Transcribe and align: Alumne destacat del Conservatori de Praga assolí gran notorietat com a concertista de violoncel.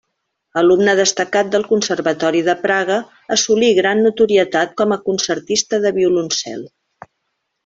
Alumne 0.59 0.93
destacat 0.99 1.51
del 1.55 1.65
Conservatori 1.71 2.41
de 2.49 2.55
Praga 2.63 2.97
assolí 3.37 3.69
gran 3.81 4.01
notorietat 4.07 4.75
com 4.83 4.97
a 4.97 4.99
concertista 5.11 5.81
de 5.85 5.93
violoncel. 6.01 6.67